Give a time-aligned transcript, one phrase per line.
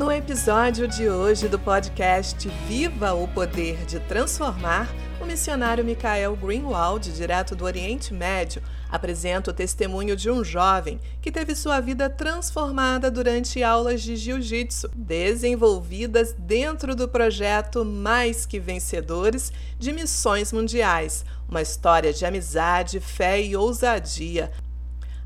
[0.00, 4.88] No episódio de hoje do podcast Viva o Poder de Transformar,
[5.20, 11.30] o missionário Michael Greenwald, direto do Oriente Médio, apresenta o testemunho de um jovem que
[11.30, 19.52] teve sua vida transformada durante aulas de jiu-jitsu, desenvolvidas dentro do projeto Mais que Vencedores
[19.78, 24.50] de Missões Mundiais, uma história de amizade, fé e ousadia.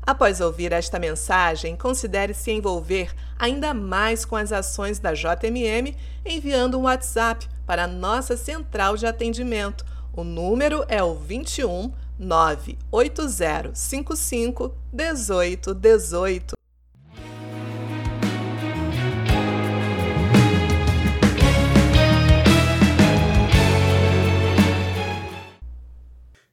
[0.07, 6.77] Após ouvir esta mensagem, considere se envolver ainda mais com as ações da JMM enviando
[6.77, 9.83] um WhatsApp para a nossa central de atendimento.
[10.13, 16.53] O número é o 21 98055 1818.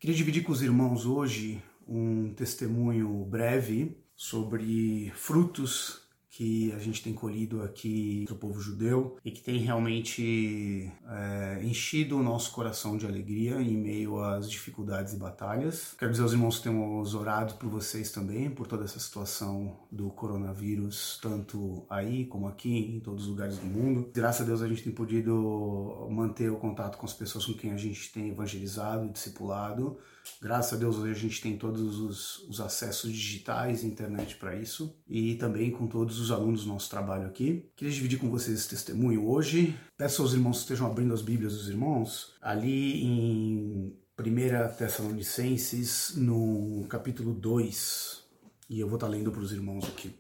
[0.00, 7.12] Queria dividir com os irmãos hoje um testemunho breve sobre frutos que a gente tem
[7.12, 13.06] colhido aqui do povo judeu e que tem realmente é, enchido o nosso coração de
[13.06, 15.94] alegria em meio às dificuldades e batalhas.
[15.98, 20.08] Quero dizer aos irmãos que temos orado por vocês também, por toda essa situação do
[20.08, 24.10] coronavírus, tanto aí como aqui, em todos os lugares do mundo.
[24.14, 27.72] Graças a Deus a gente tem podido manter o contato com as pessoas com quem
[27.72, 29.98] a gente tem evangelizado e discipulado
[30.40, 34.56] Graças a Deus hoje a gente tem todos os, os acessos digitais e internet para
[34.56, 37.68] isso e também com todos os alunos do nosso trabalho aqui.
[37.76, 39.78] Queria dividir com vocês esse testemunho hoje.
[39.96, 46.86] Peço aos irmãos que estejam abrindo as Bíblias dos irmãos ali em 1 Tessalonicenses, no
[46.88, 48.22] capítulo 2.
[48.70, 50.14] E eu vou estar lendo para os irmãos aqui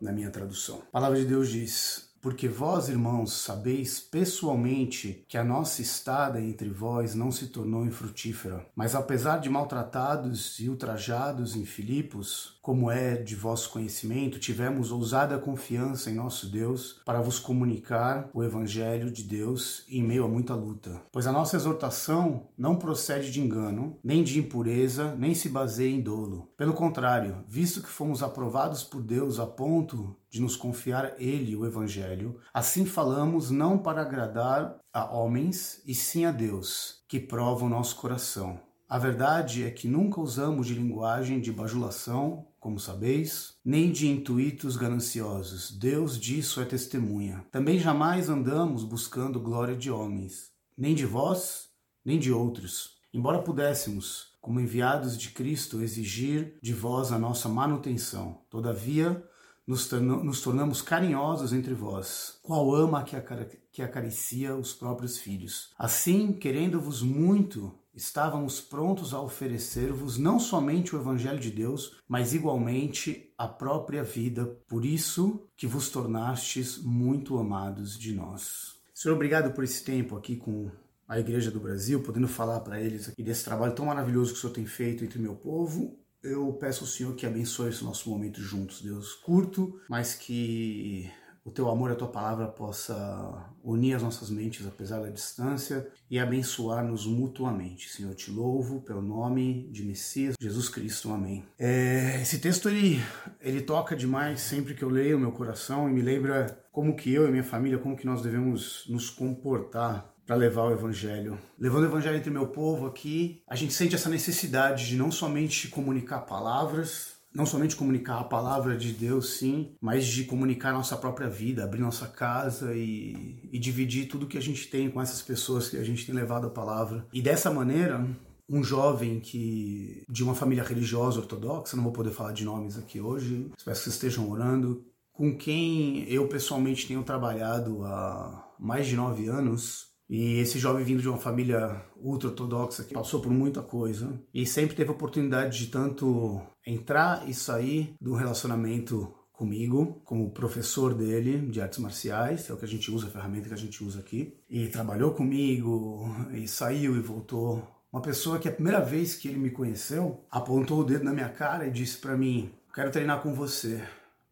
[0.00, 0.82] na minha tradução.
[0.88, 6.68] A palavra de Deus diz: porque vós, irmãos, sabeis pessoalmente que a nossa estada entre
[6.68, 8.66] vós não se tornou infrutífera.
[8.76, 15.38] Mas apesar de maltratados e ultrajados em Filipos, como é de vosso conhecimento, tivemos ousada
[15.38, 20.54] confiança em nosso Deus para vos comunicar o Evangelho de Deus em meio a muita
[20.54, 21.00] luta.
[21.10, 26.02] Pois a nossa exortação não procede de engano, nem de impureza, nem se baseia em
[26.02, 26.48] dolo.
[26.56, 31.66] Pelo contrário, visto que fomos aprovados por Deus a ponto de nos confiar Ele o
[31.66, 37.68] Evangelho, assim falamos não para agradar a homens, e sim a Deus, que prova o
[37.68, 38.60] nosso coração.
[38.88, 44.76] A verdade é que nunca usamos de linguagem de bajulação, como sabeis, nem de intuitos
[44.76, 45.70] gananciosos.
[45.70, 47.44] Deus disso é testemunha.
[47.52, 51.68] Também jamais andamos buscando glória de homens, nem de vós,
[52.04, 52.98] nem de outros.
[53.14, 59.22] Embora pudéssemos, como enviados de Cristo, exigir de vós a nossa manutenção, todavia
[59.70, 65.70] nos, tornamos carinhosos entre vós, qual ama que, acaricia os próprios filhos.
[65.78, 73.32] Assim, querendo-vos muito, estávamos prontos a oferecer-vos não somente o Evangelho de Deus, mas igualmente
[73.38, 78.80] a própria vida, por isso que vos tornastes muito amados de nós.
[78.92, 80.68] Senhor, obrigado por esse tempo aqui com
[81.06, 84.40] a Igreja do Brasil, podendo falar para eles aqui desse trabalho tão maravilhoso que o
[84.40, 88.40] Senhor tem feito entre meu povo eu peço ao Senhor que abençoe esse nosso momento
[88.40, 89.14] juntos, Deus.
[89.14, 91.10] Curto, mas que
[91.44, 95.90] o teu amor e a tua palavra possa unir as nossas mentes apesar da distância
[96.10, 97.88] e abençoar-nos mutuamente.
[97.88, 101.10] Senhor, eu te louvo pelo nome de Messias, Jesus Cristo.
[101.10, 101.44] Amém.
[101.58, 103.00] É, esse texto ele,
[103.40, 107.12] ele toca demais sempre que eu leio o meu coração e me lembra como que
[107.12, 111.36] eu e minha família, como que nós devemos nos comportar para levar o evangelho.
[111.58, 115.66] Levando o evangelho entre meu povo aqui, a gente sente essa necessidade de não somente
[115.66, 121.28] comunicar palavras, não somente comunicar a palavra de Deus, sim, mas de comunicar nossa própria
[121.28, 125.68] vida, abrir nossa casa e, e dividir tudo que a gente tem com essas pessoas
[125.68, 127.04] que a gente tem levado a palavra.
[127.12, 128.06] E dessa maneira,
[128.48, 133.00] um jovem que de uma família religiosa ortodoxa, não vou poder falar de nomes aqui
[133.00, 138.94] hoje, espero que vocês estejam orando, com quem eu pessoalmente tenho trabalhado há mais de
[138.94, 144.20] nove anos, e esse jovem vindo de uma família ultra-ortodoxa que passou por muita coisa
[144.34, 150.92] e sempre teve a oportunidade de tanto entrar e sair do relacionamento comigo, como professor
[150.92, 153.82] dele de artes marciais, é o que a gente usa, a ferramenta que a gente
[153.84, 156.04] usa aqui, e trabalhou comigo,
[156.34, 157.66] e saiu e voltou.
[157.92, 161.28] Uma pessoa que a primeira vez que ele me conheceu, apontou o dedo na minha
[161.28, 163.82] cara e disse para mim: "Quero treinar com você,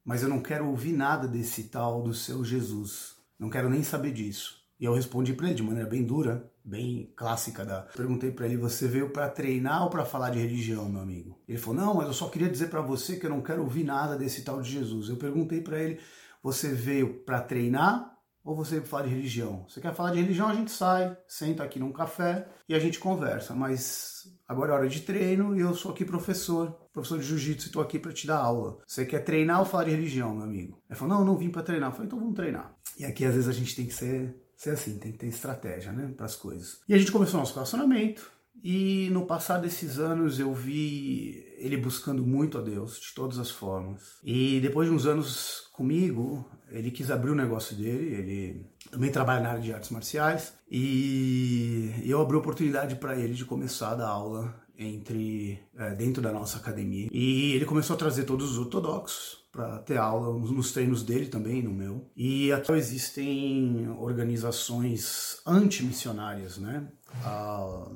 [0.04, 3.14] mas eu não quero ouvir nada desse tal do seu Jesus.
[3.38, 4.57] Não quero nem saber disso.
[4.78, 7.82] E eu respondi para ele de maneira bem dura, bem clássica da.
[7.96, 11.58] Perguntei para ele: "Você veio para treinar ou para falar de religião, meu amigo?" Ele
[11.58, 14.16] falou: "Não, mas eu só queria dizer para você que eu não quero ouvir nada
[14.16, 15.98] desse tal de Jesus." Eu perguntei para ele:
[16.42, 19.66] "Você veio para treinar ou você veio para falar de religião?
[19.68, 22.98] Você quer falar de religião, a gente sai, senta aqui num café e a gente
[22.98, 27.66] conversa, mas agora é hora de treino e eu sou aqui professor, professor de jiu-jitsu
[27.66, 28.78] e estou aqui para te dar aula.
[28.86, 30.82] Você quer treinar ou falar de religião, meu amigo?
[30.88, 31.90] Ele falou, não, não vim para treinar.
[31.90, 32.74] Eu falei, então vamos treinar.
[32.98, 35.92] E aqui às vezes a gente tem que ser, ser assim, tem que ter estratégia,
[35.92, 36.80] né, para as coisas.
[36.88, 38.30] E a gente começou nosso relacionamento
[38.62, 43.50] e no passar desses anos eu vi ele buscando muito a Deus de todas as
[43.50, 44.16] formas.
[44.24, 49.40] E depois de uns anos comigo, ele quis abrir o negócio dele, ele também trabalha
[49.40, 53.94] na área de artes marciais e eu abri a oportunidade para ele de começar a
[53.94, 57.08] dar aula entre é, dentro da nossa academia.
[57.12, 61.60] E ele começou a trazer todos os ortodoxos para ter aula nos treinos dele também,
[61.60, 62.08] no meu.
[62.16, 66.86] E aqui existem organizações antimissionárias, né?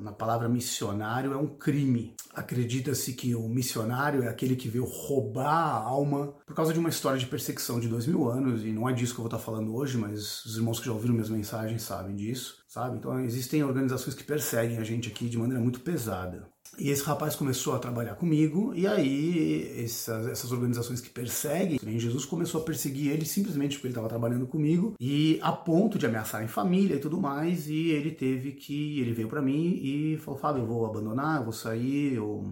[0.01, 2.15] Na palavra missionário é um crime.
[2.33, 6.89] Acredita-se que o missionário é aquele que veio roubar a alma por causa de uma
[6.89, 9.39] história de perseguição de dois mil anos, e não é disso que eu vou estar
[9.39, 12.97] falando hoje, mas os irmãos que já ouviram minhas mensagens sabem disso, sabe?
[12.97, 16.45] Então existem organizações que perseguem a gente aqui de maneira muito pesada.
[16.77, 22.25] E esse rapaz começou a trabalhar comigo, e aí essas, essas organizações que perseguem, Jesus
[22.25, 26.43] começou a perseguir ele simplesmente porque ele estava trabalhando comigo, e a ponto de ameaçar
[26.43, 30.39] em família e tudo mais, e ele teve que, ele veio para mim e falou,
[30.39, 32.43] Fábio, eu vou abandonar, eu vou sair, eu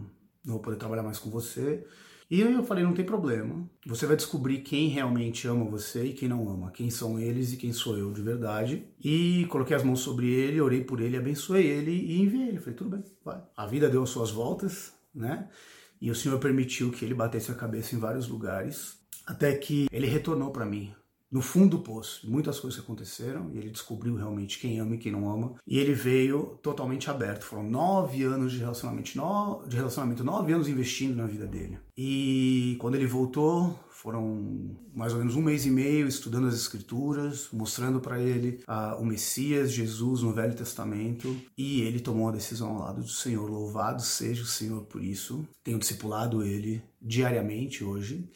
[0.45, 1.83] não vou poder trabalhar mais com você.
[2.31, 3.69] E eu falei, não tem problema.
[3.85, 6.71] Você vai descobrir quem realmente ama você e quem não ama.
[6.71, 8.85] Quem são eles e quem sou eu de verdade.
[9.03, 12.59] E coloquei as mãos sobre ele, orei por ele, abençoei ele e enviei ele.
[12.59, 13.43] Falei, tudo bem, vai.
[13.57, 15.49] A vida deu as suas voltas, né?
[15.99, 18.97] E o Senhor permitiu que ele batesse a cabeça em vários lugares.
[19.27, 20.93] Até que ele retornou para mim
[21.31, 22.29] no fundo do poço.
[22.29, 25.55] Muitas coisas aconteceram e ele descobriu realmente quem ama e quem não ama.
[25.65, 27.45] E ele veio totalmente aberto.
[27.45, 31.79] Foram nove anos de relacionamento, no, de relacionamento, nove anos investindo na vida dele.
[31.97, 37.47] E quando ele voltou, foram mais ou menos um mês e meio estudando as escrituras,
[37.53, 42.71] mostrando para ele uh, o Messias, Jesus no Velho Testamento, e ele tomou a decisão
[42.71, 43.47] ao lado do Senhor.
[43.47, 45.47] Louvado seja o Senhor por isso.
[45.63, 48.27] Tenho discipulado ele diariamente hoje.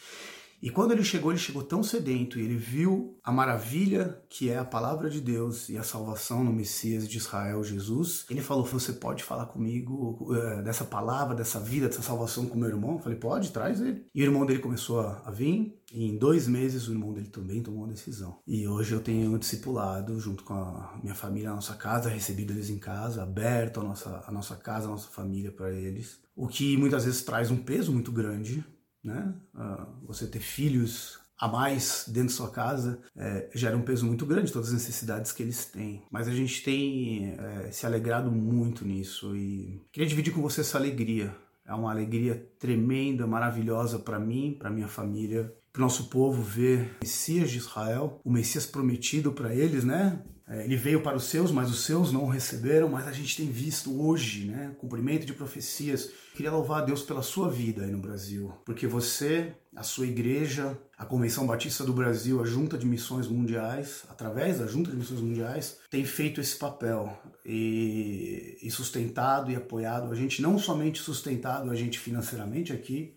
[0.61, 4.57] E quando ele chegou, ele chegou tão sedento e ele viu a maravilha que é
[4.57, 8.25] a palavra de Deus e a salvação no Messias de Israel, Jesus.
[8.29, 12.69] Ele falou: Você pode falar comigo uh, dessa palavra, dessa vida, dessa salvação com meu
[12.69, 12.93] irmão?
[12.93, 14.05] Eu falei: Pode, traz ele.
[14.13, 15.77] E o irmão dele começou a, vir.
[15.93, 18.39] E em dois meses o irmão dele também tomou uma decisão.
[18.47, 22.69] E hoje eu tenho discipulado junto com a minha família, a nossa casa, recebido eles
[22.69, 26.19] em casa, aberto a nossa, a nossa casa, a nossa família para eles.
[26.35, 28.65] O que muitas vezes traz um peso muito grande,
[29.05, 29.33] né?
[29.53, 34.25] Uh, você ter filhos a mais dentro de sua casa é, gera um peso muito
[34.25, 36.03] grande, todas as necessidades que eles têm.
[36.09, 40.77] Mas a gente tem é, se alegrado muito nisso e queria dividir com você essa
[40.77, 41.35] alegria.
[41.65, 46.95] É uma alegria tremenda, maravilhosa para mim, para minha família, para o nosso povo ver
[47.01, 50.21] o Messias de Israel, o Messias prometido para eles, né?
[50.47, 52.87] É, ele veio para os seus, mas os seus não o receberam.
[52.87, 56.11] Mas a gente tem visto hoje, né, cumprimento de profecias.
[56.35, 60.77] Queria louvar a Deus pela sua vida aí no Brasil, porque você, a sua igreja,
[60.97, 65.21] a Convenção Batista do Brasil, a Junta de Missões Mundiais, através da Junta de Missões
[65.21, 71.71] Mundiais, tem feito esse papel e, e sustentado e apoiado a gente, não somente sustentado
[71.71, 73.13] a gente financeiramente aqui,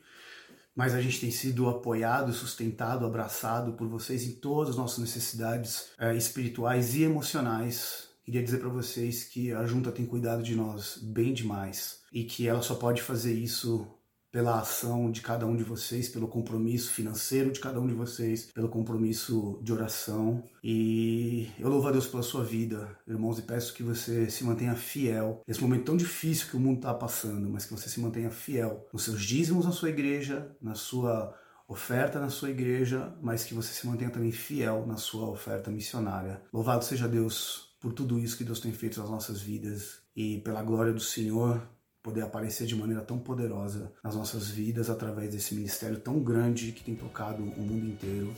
[0.79, 5.89] mas a gente tem sido apoiado, sustentado, abraçado por vocês em todas as nossas necessidades
[5.99, 8.11] é, espirituais e emocionais.
[8.25, 12.47] Queria dizer para vocês que a junta tem cuidado de nós bem demais e que
[12.47, 13.89] ela só pode fazer isso
[14.31, 18.47] pela ação de cada um de vocês, pelo compromisso financeiro de cada um de vocês,
[18.53, 20.43] pelo compromisso de oração.
[20.63, 24.75] E eu louvo a Deus pela sua vida, irmãos, e peço que você se mantenha
[24.75, 28.31] fiel nesse momento tão difícil que o mundo está passando, mas que você se mantenha
[28.31, 31.35] fiel nos seus dízimos na sua igreja, na sua
[31.69, 36.41] oferta na sua igreja, mas que você se mantenha também fiel na sua oferta missionária.
[36.51, 40.63] Louvado seja Deus por tudo isso que Deus tem feito nas nossas vidas e pela
[40.63, 41.63] glória do Senhor
[42.09, 46.83] poder aparecer de maneira tão poderosa nas nossas vidas através desse ministério tão grande que
[46.83, 48.33] tem tocado o mundo inteiro,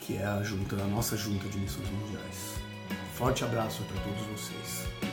[0.00, 2.54] que é a junta, a nossa junta de missões mundiais.
[3.14, 5.11] Forte abraço para todos vocês.